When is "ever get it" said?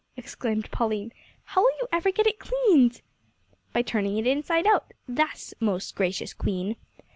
1.91-2.39